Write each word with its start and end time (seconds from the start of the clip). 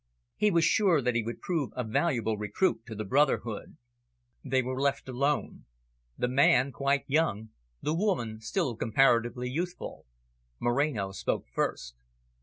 He 0.35 0.49
was 0.49 0.65
sure 0.65 0.99
that 0.99 1.13
he 1.13 1.21
would 1.21 1.41
prove 1.41 1.69
a 1.75 1.83
valuable 1.83 2.35
recruit 2.35 2.87
to 2.87 2.95
the 2.95 3.03
brotherhood. 3.05 3.77
They 4.43 4.63
were 4.63 4.81
left 4.81 5.07
alone 5.07 5.65
the 6.17 6.27
man 6.27 6.71
quite 6.71 7.03
young, 7.05 7.51
the 7.83 7.93
woman 7.93 8.39
still 8.41 8.75
comparatively 8.75 9.47
youthful. 9.51 10.07
Moreno 10.59 11.11
spoke 11.11 11.45
first. 11.53 11.93